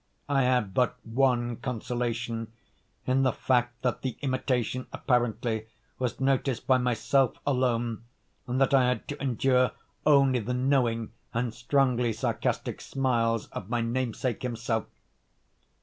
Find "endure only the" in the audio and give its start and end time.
9.21-10.55